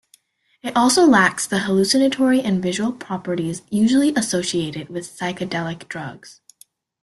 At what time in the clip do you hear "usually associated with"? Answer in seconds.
3.69-5.03